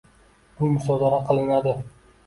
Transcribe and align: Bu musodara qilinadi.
Bu 0.61 0.71
musodara 0.77 1.23
qilinadi. 1.31 1.77